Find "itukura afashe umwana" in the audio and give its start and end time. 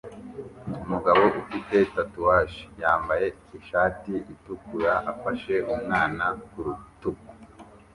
4.33-6.25